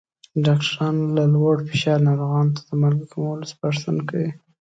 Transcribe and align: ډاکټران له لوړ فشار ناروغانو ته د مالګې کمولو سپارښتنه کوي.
ډاکټران 0.45 0.95
له 1.15 1.23
لوړ 1.33 1.55
فشار 1.69 1.99
ناروغانو 2.07 2.53
ته 2.57 2.61
د 2.69 2.71
مالګې 2.81 3.05
کمولو 3.11 3.49
سپارښتنه 3.53 4.01
کوي. 4.09 4.29